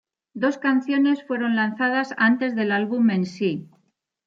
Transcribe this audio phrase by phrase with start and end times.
[0.33, 3.69] Dos canciones fueron lanzadas antes del álbum en sí.